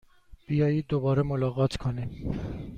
[0.47, 2.39] بیایید دوباره ملاقات کنیم!